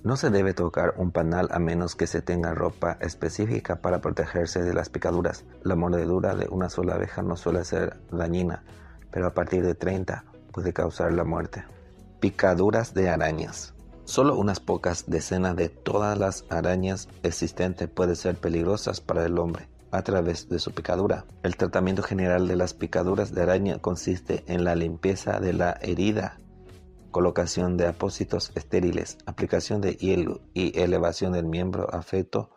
[0.03, 4.63] No se debe tocar un panal a menos que se tenga ropa específica para protegerse
[4.63, 5.45] de las picaduras.
[5.63, 8.63] La mordedura de una sola abeja no suele ser dañina,
[9.11, 11.63] pero a partir de 30 puede causar la muerte.
[12.19, 13.75] Picaduras de arañas.
[14.05, 19.69] Solo unas pocas decenas de todas las arañas existentes pueden ser peligrosas para el hombre
[19.91, 21.25] a través de su picadura.
[21.43, 26.39] El tratamiento general de las picaduras de araña consiste en la limpieza de la herida,
[27.11, 32.51] colocación de apósitos estériles, aplicación de hielo y elevación del miembro afecto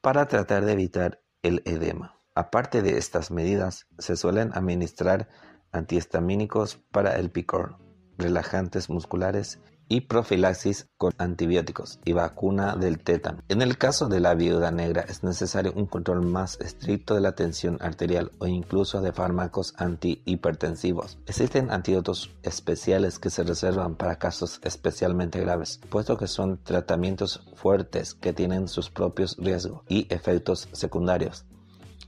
[0.00, 2.18] para tratar de evitar el edema.
[2.34, 5.28] Aparte de estas medidas, se suelen administrar
[5.70, 7.78] antihistamínicos para el picor,
[8.18, 13.42] relajantes musculares y profilaxis con antibióticos y vacuna del tétano.
[13.48, 17.34] En el caso de la viuda negra es necesario un control más estricto de la
[17.34, 21.18] tensión arterial o incluso de fármacos antihipertensivos.
[21.26, 28.14] Existen antídotos especiales que se reservan para casos especialmente graves, puesto que son tratamientos fuertes
[28.14, 31.44] que tienen sus propios riesgos y efectos secundarios.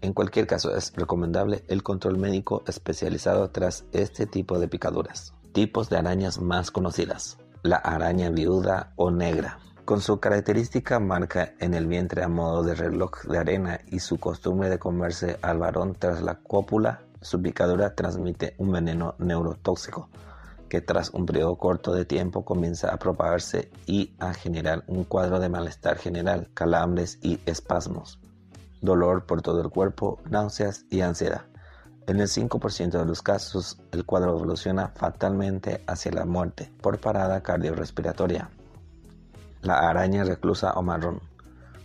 [0.03, 5.35] En cualquier caso es recomendable el control médico especializado tras este tipo de picaduras.
[5.53, 9.59] Tipos de arañas más conocidas la araña viuda o negra.
[9.85, 14.19] Con su característica marca en el vientre a modo de reloj de arena y su
[14.19, 20.09] costumbre de comerse al varón tras la cópula, su picadura transmite un veneno neurotóxico
[20.69, 25.39] que tras un periodo corto de tiempo comienza a propagarse y a generar un cuadro
[25.39, 28.19] de malestar general, calambres y espasmos,
[28.81, 31.43] dolor por todo el cuerpo, náuseas y ansiedad.
[32.07, 37.43] En el 5% de los casos, el cuadro evoluciona fatalmente hacia la muerte por parada
[37.43, 38.49] cardiorrespiratoria.
[39.63, 41.21] La araña reclusa o marrón,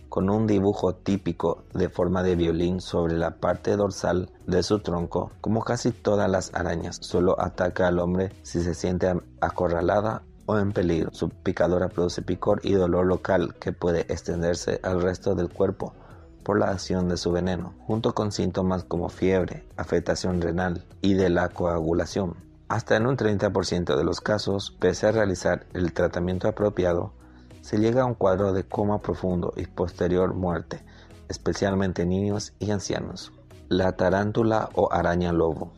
[0.08, 5.32] con un dibujo típico de forma de violín sobre la parte dorsal de su tronco,
[5.40, 10.70] como casi todas las arañas, solo ataca al hombre si se siente acorralada o en
[10.70, 11.10] peligro.
[11.12, 15.94] Su picadora produce picor y dolor local que puede extenderse al resto del cuerpo
[16.42, 21.30] por la acción de su veneno, junto con síntomas como fiebre, afectación renal y de
[21.30, 22.34] la coagulación.
[22.68, 27.12] Hasta en un 30% de los casos, pese a realizar el tratamiento apropiado,
[27.60, 30.82] se llega a un cuadro de coma profundo y posterior muerte,
[31.28, 33.32] especialmente en niños y ancianos.
[33.68, 35.72] La tarántula o araña lobo.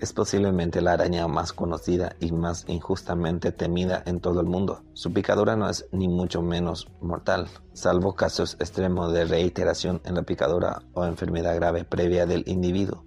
[0.00, 4.84] Es posiblemente la araña más conocida y más injustamente temida en todo el mundo.
[4.92, 10.22] Su picadura no es ni mucho menos mortal, salvo casos extremos de reiteración en la
[10.22, 13.04] picadura o enfermedad grave previa del individuo.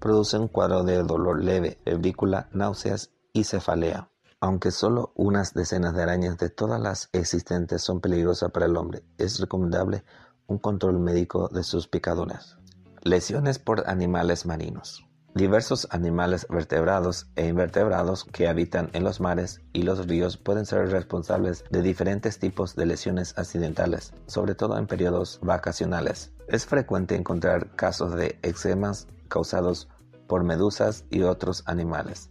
[0.00, 4.10] Produce un cuadro de dolor leve, febrícula, náuseas y cefalea.
[4.40, 9.04] Aunque solo unas decenas de arañas de todas las existentes son peligrosas para el hombre,
[9.18, 10.02] es recomendable
[10.48, 12.58] un control médico de sus picaduras.
[13.02, 15.06] Lesiones por animales marinos.
[15.34, 20.88] Diversos animales vertebrados e invertebrados que habitan en los mares y los ríos pueden ser
[20.90, 26.30] responsables de diferentes tipos de lesiones accidentales, sobre todo en periodos vacacionales.
[26.46, 29.88] Es frecuente encontrar casos de eczemas causados
[30.28, 32.30] por medusas y otros animales,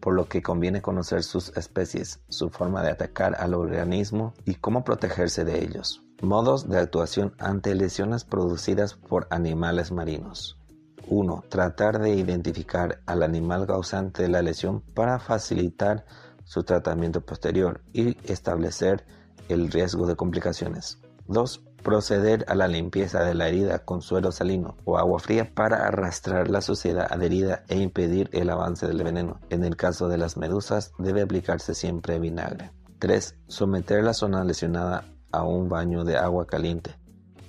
[0.00, 4.82] por lo que conviene conocer sus especies, su forma de atacar al organismo y cómo
[4.82, 6.02] protegerse de ellos.
[6.22, 10.56] Modos de actuación ante lesiones producidas por animales marinos.
[11.08, 11.44] 1.
[11.48, 16.04] Tratar de identificar al animal causante de la lesión para facilitar
[16.44, 19.04] su tratamiento posterior y establecer
[19.48, 20.98] el riesgo de complicaciones.
[21.26, 21.62] 2.
[21.82, 26.48] Proceder a la limpieza de la herida con suero salino o agua fría para arrastrar
[26.48, 29.40] la suciedad adherida e impedir el avance del veneno.
[29.50, 32.70] En el caso de las medusas debe aplicarse siempre vinagre.
[33.00, 33.36] 3.
[33.48, 36.96] Someter la zona lesionada a un baño de agua caliente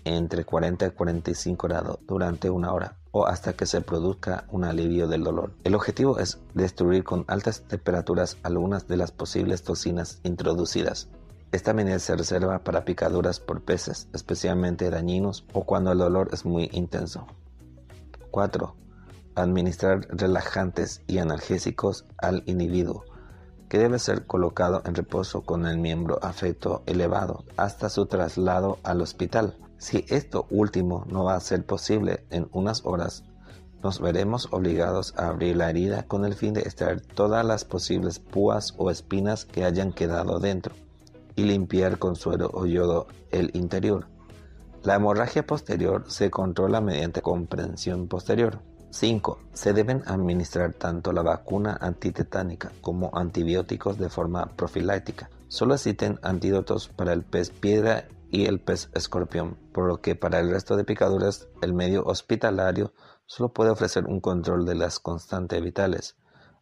[0.03, 5.07] entre 40 y 45 grados durante una hora o hasta que se produzca un alivio
[5.07, 5.53] del dolor.
[5.63, 11.07] El objetivo es destruir con altas temperaturas algunas de las posibles toxinas introducidas.
[11.53, 16.43] Esta medida se reserva para picaduras por peces, especialmente dañinos o cuando el dolor es
[16.43, 17.26] muy intenso.
[18.32, 18.76] 4.
[19.36, 23.05] Administrar relajantes y analgésicos al individuo,
[23.70, 28.99] que debe ser colocado en reposo con el miembro afecto elevado hasta su traslado al
[28.99, 29.55] hospital.
[29.86, 33.24] Si esto último no va a ser posible en unas horas,
[33.84, 38.18] nos veremos obligados a abrir la herida con el fin de extraer todas las posibles
[38.18, 40.74] púas o espinas que hayan quedado dentro
[41.36, 44.08] y limpiar con suero o yodo el interior.
[44.82, 48.58] La hemorragia posterior se controla mediante comprensión posterior.
[48.90, 49.38] 5.
[49.54, 55.30] Se deben administrar tanto la vacuna antitetánica como antibióticos de forma profiláctica.
[55.48, 58.06] Solo existen antídotos para el pez piedra
[58.36, 62.92] y el pez escorpión, por lo que para el resto de picaduras el medio hospitalario
[63.26, 66.18] solo puede ofrecer un control de las constantes vitales.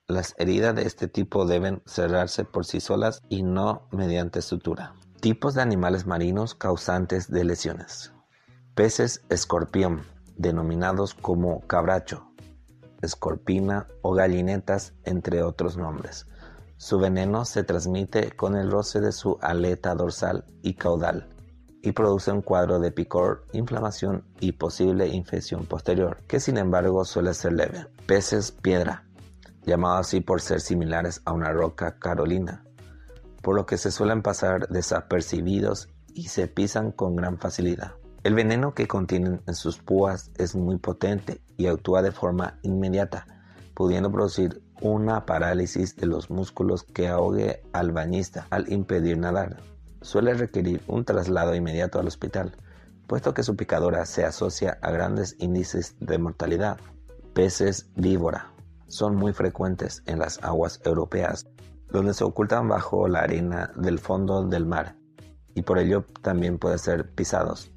[0.08, 4.94] Las heridas de este tipo deben cerrarse por sí solas y no mediante sutura.
[5.20, 8.14] Tipos de animales marinos causantes de lesiones.
[8.76, 10.04] Peces escorpión,
[10.38, 12.28] denominados como cabracho,
[13.02, 16.28] escorpina o gallinetas, entre otros nombres.
[16.78, 21.34] Su veneno se transmite con el roce de su aleta dorsal y caudal
[21.84, 27.34] y produce un cuadro de picor, inflamación y posible infección posterior, que sin embargo suele
[27.34, 27.88] ser leve.
[28.08, 29.06] Peces piedra,
[29.66, 32.64] llamados así por ser similares a una roca carolina,
[33.42, 37.92] por lo que se suelen pasar desapercibidos y se pisan con gran facilidad.
[38.24, 43.28] El veneno que contienen en sus púas es muy potente y actúa de forma inmediata,
[43.74, 49.73] pudiendo producir una parálisis de los músculos que ahogue al bañista al impedir nadar
[50.04, 52.56] suele requerir un traslado inmediato al hospital,
[53.08, 56.78] puesto que su picadura se asocia a grandes índices de mortalidad.
[57.34, 58.52] Peces víbora
[58.88, 61.48] son muy frecuentes en las aguas europeas,
[61.90, 64.96] donde se ocultan bajo la arena del fondo del mar,
[65.56, 67.72] y por ello también pueden ser pisados.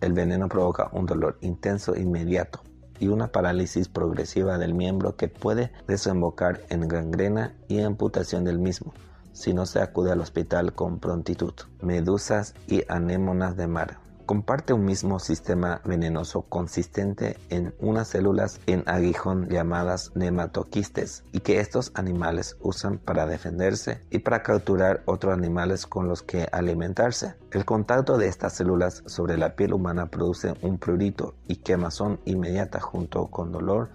[0.00, 2.60] El veneno provoca un dolor intenso inmediato
[3.00, 8.94] y una parálisis progresiva del miembro que puede desembocar en gangrena y amputación del mismo
[9.40, 11.54] si no se acude al hospital con prontitud.
[11.80, 13.98] Medusas y anémonas de mar.
[14.26, 21.58] Comparte un mismo sistema venenoso consistente en unas células en aguijón llamadas nematoquistes y que
[21.58, 27.34] estos animales usan para defenderse y para capturar otros animales con los que alimentarse.
[27.50, 32.78] El contacto de estas células sobre la piel humana produce un prurito y quemazón inmediata
[32.78, 33.88] junto con dolor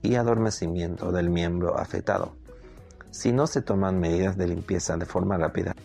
[0.00, 2.36] y adormecimiento del miembro afectado.
[3.12, 5.76] Si no se toman medidas de limpieza de forma rápida,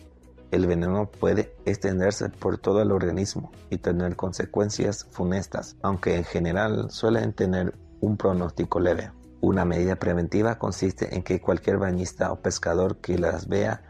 [0.50, 6.90] el veneno puede extenderse por todo el organismo y tener consecuencias funestas, aunque en general
[6.90, 9.12] suelen tener un pronóstico leve.
[9.42, 13.82] Una medida preventiva consiste en que cualquier bañista o pescador que las vea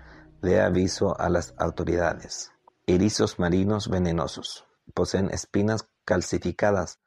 [0.42, 2.50] dé aviso a las autoridades.
[2.88, 4.66] Erizos marinos venenosos.
[4.94, 6.98] Poseen espinas calcificadas,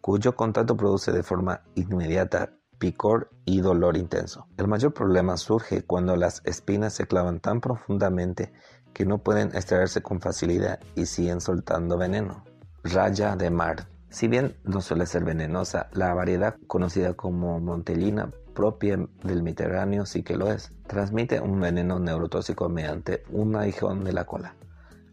[0.00, 4.48] cuyo contacto produce de forma inmediata picor y dolor intenso.
[4.56, 8.52] El mayor problema surge cuando las espinas se clavan tan profundamente
[8.92, 12.42] que no pueden extraerse con facilidad y siguen soltando veneno.
[12.82, 13.86] Raya de mar.
[14.08, 20.22] Si bien no suele ser venenosa, la variedad conocida como montellina propia del Mediterráneo sí
[20.22, 20.72] que lo es.
[20.88, 24.54] Transmite un veneno neurotóxico mediante un aguijón de la cola,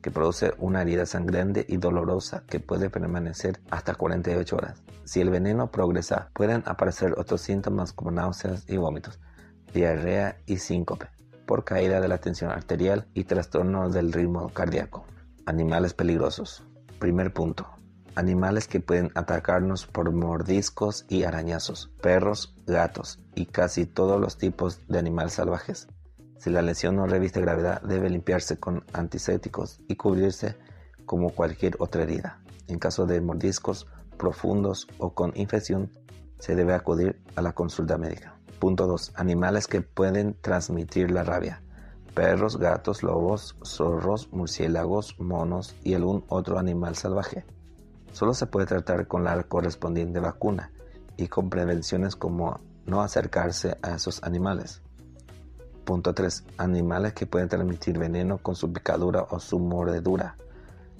[0.07, 4.81] que produce una herida sangrante y dolorosa que puede permanecer hasta 48 horas.
[5.03, 9.19] Si el veneno progresa, pueden aparecer otros síntomas como náuseas y vómitos,
[9.73, 11.09] diarrea y síncope,
[11.45, 15.05] por caída de la tensión arterial y trastorno del ritmo cardíaco.
[15.45, 16.63] Animales peligrosos.
[16.99, 17.67] Primer punto
[18.15, 24.79] animales que pueden atacarnos por mordiscos y arañazos, perros, gatos y casi todos los tipos
[24.87, 25.89] de animales salvajes.
[26.37, 30.55] Si la lesión no reviste gravedad, debe limpiarse con antisépticos y cubrirse
[31.05, 32.41] como cualquier otra herida.
[32.67, 35.91] En caso de mordiscos profundos o con infección,
[36.39, 38.37] se debe acudir a la consulta médica.
[38.59, 39.13] Punto 2.
[39.15, 41.63] Animales que pueden transmitir la rabia.
[42.13, 47.45] Perros, gatos, lobos, zorros, murciélagos, monos y algún otro animal salvaje.
[48.11, 50.71] Solo se puede tratar con la correspondiente vacuna
[51.17, 54.81] y con prevenciones como no acercarse a esos animales.
[55.87, 56.43] Punto 3.
[56.57, 60.35] Animales que pueden transmitir veneno con su picadura o su mordedura.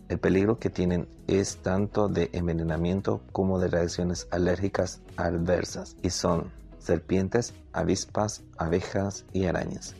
[0.08, 6.54] El peligro que tienen es tanto de envenenamiento como de reacciones alérgicas adversas y son
[6.80, 9.98] serpientes, avispas, abejas y arañas.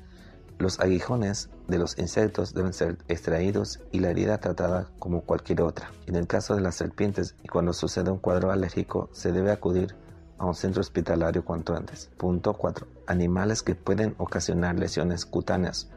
[0.58, 5.92] Los aguijones de los insectos deben ser extraídos y la herida tratada como cualquier otra.
[6.06, 9.98] En el caso de las serpientes y cuando sucede un cuadro alérgico, se debe acudir
[10.38, 12.10] a un centro hospitalario cuanto antes.
[12.16, 12.97] Punto 4.
[13.08, 15.90] Animales que pueden ocasionar lesiones cutáneas.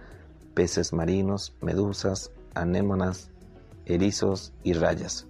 [0.54, 3.30] Peces marinos, medusas, anémonas,
[3.84, 5.26] erizos y rayas.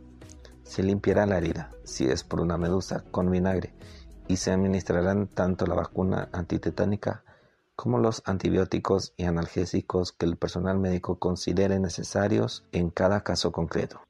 [0.63, 3.75] Se limpiará la herida, si es por una medusa, con vinagre
[4.31, 7.25] y se administrarán tanto la vacuna antitetánica
[7.75, 14.01] como los antibióticos y analgésicos que el personal médico considere necesarios en cada caso concreto.